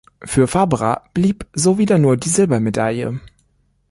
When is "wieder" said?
1.77-1.99